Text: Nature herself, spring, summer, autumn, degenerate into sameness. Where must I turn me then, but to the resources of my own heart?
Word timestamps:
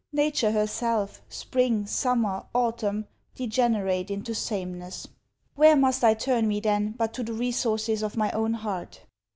Nature 0.13 0.51
herself, 0.51 1.21
spring, 1.29 1.85
summer, 1.85 2.43
autumn, 2.55 3.05
degenerate 3.35 4.09
into 4.09 4.33
sameness. 4.33 5.07
Where 5.53 5.75
must 5.75 6.03
I 6.03 6.15
turn 6.15 6.47
me 6.47 6.59
then, 6.59 6.95
but 6.97 7.13
to 7.13 7.23
the 7.23 7.33
resources 7.33 8.01
of 8.01 8.17
my 8.17 8.31
own 8.31 8.55
heart? 8.55 9.01